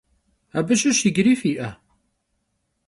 [0.59, 1.69] Abı şış yicıri fi'e?